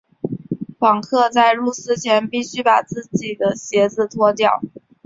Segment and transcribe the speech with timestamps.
[0.79, 4.59] 访客在入寺前必须把自己的鞋子脱掉。